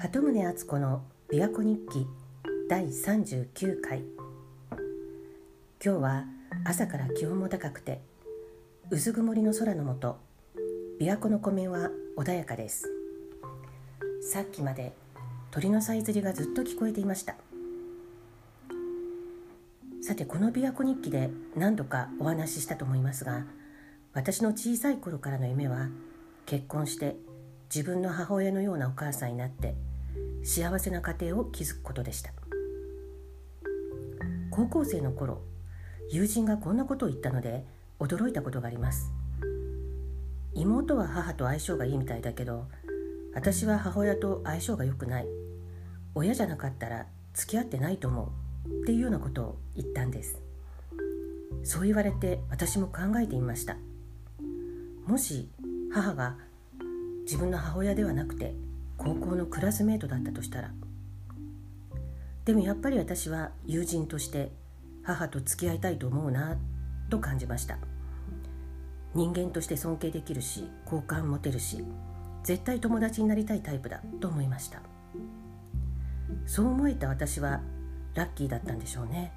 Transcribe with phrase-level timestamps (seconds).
[0.00, 2.06] 鳩宗敦子の琵琶湖日記
[2.68, 4.04] 第39回。
[5.84, 6.24] 今日は
[6.64, 8.00] 朝から気温も高くて
[8.90, 10.16] 薄曇りの空の下
[11.00, 12.88] 琵琶湖の湖面は穏やかです。
[14.22, 14.92] さっきまで
[15.50, 17.34] 鳥のさえずりがずっと聞こえていました。
[20.00, 23.46] さてこの琵琶湖日記で何度かお話ししたと思いますが
[24.14, 25.88] 私の小さい頃からの夢は
[26.46, 27.16] 結婚して
[27.74, 29.74] 自分の母親のようなお母さんになって
[30.42, 32.32] 幸せな家庭を築くことでした。
[34.50, 35.42] 高校生の頃
[36.10, 37.64] 友人がこんなことを言ったので
[38.00, 39.12] 驚いたことがあります。
[40.54, 42.66] 妹は母と相性がいいみたいだけど
[43.34, 45.26] 私は母親と相性が良くない。
[46.14, 48.48] 親じゃなかったら付き合ってないと思う。
[48.68, 50.40] っていうようなことを言ったんです。
[51.62, 53.76] そう言われて私も考えてみました。
[55.06, 55.48] もし
[55.92, 56.36] 母が
[57.24, 58.54] 自分の母親ではなくて
[58.98, 60.70] 高校のクラスメートだったとしたら。
[62.44, 64.52] でもやっぱり私は友人として
[65.02, 66.58] 母と付き合いたいと思うな
[67.08, 67.78] と感じました。
[69.14, 71.84] 人間として尊敬できるし好感持てるし
[72.44, 74.82] 絶対友達になりたいタイプだと思いました。
[76.46, 77.60] そう思えた私は
[78.14, 79.32] ラッキーだったんでしょうね。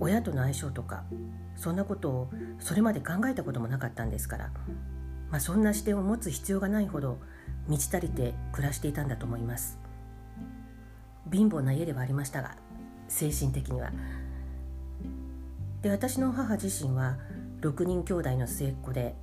[0.00, 1.04] 親との相性とか
[1.54, 4.50] そんなことをそれまで考えたこともなかったんですから、
[5.30, 7.18] まあ、そんな視点を持つ必要がないほど
[7.68, 9.78] 満ち足りて暮らしていたんだと思います。
[11.30, 12.56] 貧乏な家ではありましたが
[13.08, 13.90] 精神的には。
[15.82, 17.16] で私の母自身は
[17.60, 19.14] 6人兄弟の末っ子で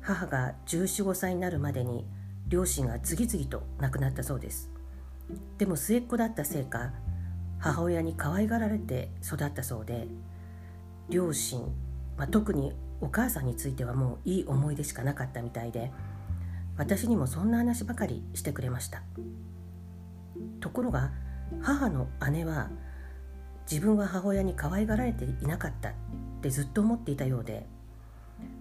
[0.00, 2.06] 母が1415歳になるまでに
[2.48, 4.70] 両親が次々と亡くなったそうです。
[5.58, 6.92] でも末っ子だったせいか
[7.58, 10.06] 母親に可愛がられて育ったそうで
[11.08, 11.60] 両親、
[12.16, 15.90] まあ、特にお母さんについてはもういい思い出しかなかったみたいで
[16.76, 19.02] 私にもそんな話ばかりしてくれました。
[20.60, 21.12] ところが
[21.62, 22.70] 母の姉は
[23.70, 25.92] 自分は母親に可愛がられていなかったっ
[26.42, 27.66] てずっと思っていたようで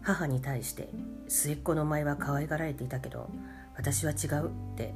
[0.02, 0.90] 母に対して
[1.28, 3.30] 末っ子のお前は可愛がられていたけど
[3.76, 4.94] 私は違うって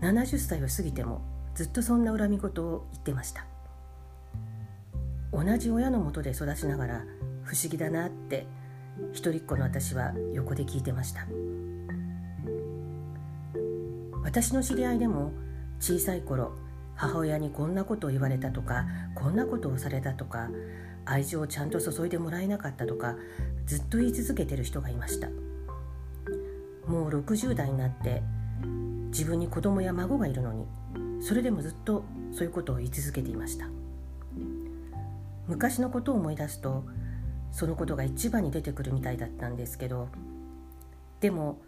[0.00, 1.22] 70歳を過ぎても
[1.54, 3.46] ずっとそんな恨み事を言ってました。
[5.32, 7.04] 同じ親のもとで育ちながら
[7.42, 8.46] 不思議だなって
[9.12, 11.26] 一人っ子の私は横で聞いてました。
[14.24, 15.32] 私の知り合いでも
[15.78, 16.56] 小さい頃
[16.96, 20.48] 母親にこんなことを言われたとかこんなことをされたとか
[21.04, 23.16] 愛情をちゃんと注いでもらえなかったとか
[23.66, 25.28] ずっと言い続けてる人がいました。
[26.86, 28.22] もう60代になって
[29.08, 30.66] 自分に子供や孫がいるのに
[31.22, 33.66] それでもずっとそういうことを言い続けていました。
[35.46, 36.84] 昔のことを思い出すと
[37.52, 40.08] そのことが一番に出てくるみたいだったんですけど
[41.20, 41.60] でも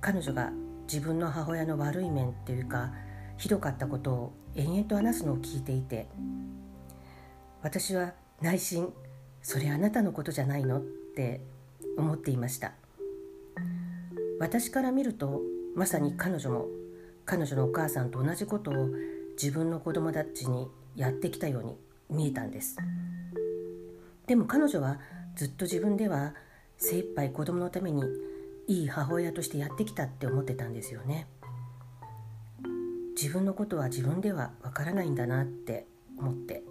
[0.00, 0.52] 彼女が
[0.92, 2.90] 自分の母親の悪い面っていうか
[3.36, 6.08] ひどかったことを延々と話すのを聞いていて
[7.62, 8.92] 私は内心
[9.40, 10.80] それあなたのことじゃないのっ
[11.14, 11.42] て
[11.96, 12.72] 思っていました。
[14.40, 15.40] 私から見ると
[15.76, 16.66] まさに彼女も
[17.24, 18.88] 彼女のお母さんと同じことを
[19.40, 21.76] 自分の子供たちにやってきたように
[22.10, 22.76] 見えたんです。
[24.26, 24.98] でも彼女は
[25.36, 26.34] ずっと自分では
[26.78, 28.02] 精一杯子供のために
[28.70, 31.26] いい母親としてやってきたって思ってたんですよね。
[33.20, 36.62] 自分のことは自分ではわからないんだなって思って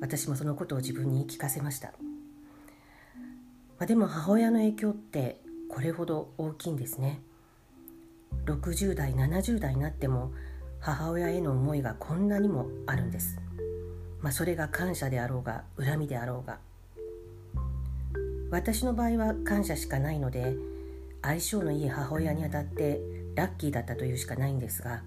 [0.00, 1.94] 私もそのことを自分に言い聞かせました、ま
[3.80, 5.40] あ、でも母親の影響って
[5.70, 7.22] これほど大きいんですね。
[8.44, 10.32] 60代70代になっても
[10.80, 13.40] 母親への思いがこんなにもあるんです、
[14.20, 16.58] まあ、それが感謝であろうが恨みであろうが。
[18.50, 20.54] 私の場合は感謝しかないので
[21.26, 23.00] 相性のいい母親にあたって
[23.34, 25.02] ラッキーだったというしかないんですが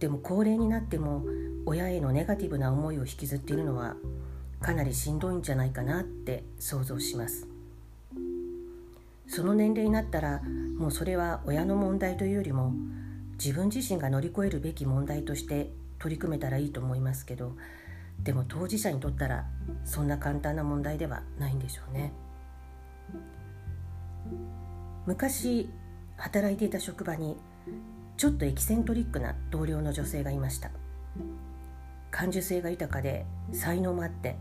[0.00, 1.24] でも高齢になっても
[1.64, 3.94] 親へのネガティブな思いを引きずっているのは
[4.60, 7.46] かなりしんどいんじゃないかなって想像します
[9.28, 10.42] その年齢になったら
[10.76, 12.72] もうそれは親の問題というよりも
[13.38, 15.70] 自分自身が乗り越えるべき問題として
[16.00, 17.56] 取り組めたらいいと思いますけど
[18.24, 19.46] でも当事者にとったら
[19.84, 22.12] そんな簡単な問題ではないんでしょうね。
[25.06, 25.70] 昔
[26.16, 27.36] 働いていた職場に
[28.16, 30.70] ちょっとエキセントリックな同僚の女性がいました。
[32.10, 34.36] 感受性が豊かで才能もあって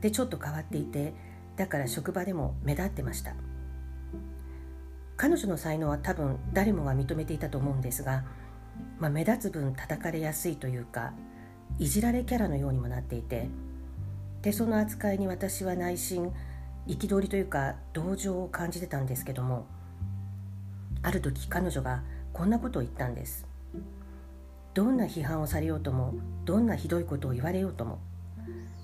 [0.00, 1.14] でちょっと変わっていて
[1.56, 3.34] だから職場でも目立ってました。
[5.16, 8.24] 彼女の才能は多分誰もが認めていたと思うんですが、
[8.98, 11.14] まあ、目立つ分叩かれやすいというか
[11.78, 13.48] いじられキャラのようにもなっていて
[14.42, 16.32] でその扱いに私は内心
[16.86, 19.66] 憤りというか同情を感じてたんですけども
[21.06, 23.46] ある時彼女がこんなことを言ったんです。
[24.74, 28.00] どんな批判をされようともどんなひどいことを言われようとも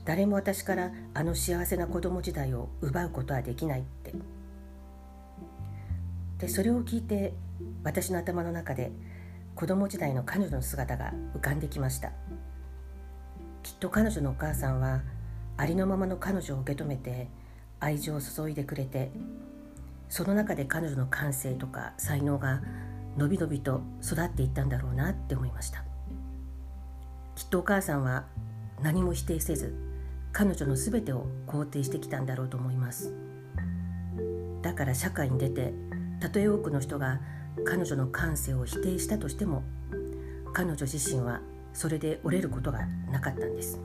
[0.05, 4.15] 誰も私からあの幸せな子供時代を奪うことはできないって。
[6.39, 7.35] でそれを聞いて
[7.83, 8.93] 私の頭の中で
[9.57, 12.13] 子供時代の彼女の姿が浮かんできました。
[13.65, 15.01] きっと彼女のお母さんは
[15.57, 17.27] ありのままの彼女を受け止めて
[17.81, 19.11] 愛情を注いでくれて
[20.13, 22.61] その中で彼女の感性とか才能が
[23.17, 25.85] のびのびと育っていったんだろうなって思いました。
[27.35, 28.27] きっとお母さんは
[28.83, 29.75] 何も否定せず
[30.31, 33.15] 彼女の全てを肯定してきたんだろうと思います。
[34.61, 35.73] だから社会に出て
[36.21, 37.23] たとえ多くの人が
[37.65, 39.63] 彼女の感性を否定したとしても
[40.53, 41.41] 彼女自身は
[41.73, 43.81] それで折れることがなかったんです。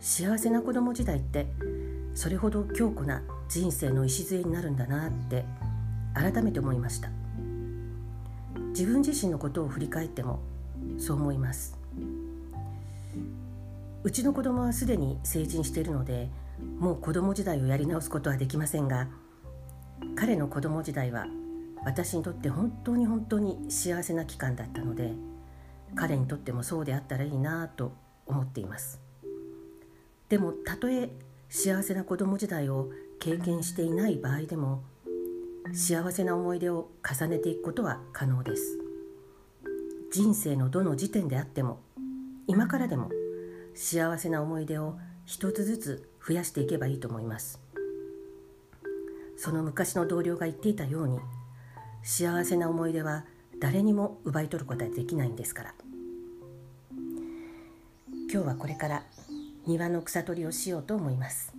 [0.00, 1.46] 幸せな子供時代って
[2.20, 5.46] それほど強固な人生の礎になるんだなって
[6.12, 7.08] 改めて思いました。
[8.72, 10.40] 自分自身のことを振り返っても
[10.98, 11.78] そう思います。
[14.04, 16.28] うちの子供はすでに成人しているので
[16.78, 19.08] もう子供時代をやり直すことはできませんが
[20.14, 21.24] 彼の子供時代は
[21.86, 25.14] 私にとって本当に本当に幸せな期間だったので
[25.94, 27.94] 彼にとってもそうであったらいいなと
[28.26, 29.00] 思っています。
[30.28, 31.08] でもたとえ
[31.52, 34.84] 幸せな子供時代を経験していない場合でも
[35.72, 38.78] 幸せな思い出を重ねていくことは可能です。
[40.12, 41.80] 人生のどの時点であっても
[42.46, 43.10] 今からでも
[43.74, 47.60] 幸せな思い出を一つずつ増やしていけばいいと思います。
[49.36, 51.18] その昔の同僚が言っていたように
[52.04, 53.24] 幸せな思い出は
[53.58, 55.74] 誰にも奪い取ることはできないんですから。
[58.32, 59.02] 今日はこれから
[59.70, 61.52] 庭の草取りをしようと思います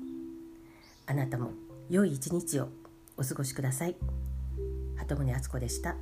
[1.08, 1.52] あなたも
[1.90, 2.68] 良い一日を
[3.18, 3.96] お過ごしください
[4.98, 5.96] 鳩宗敦子でした。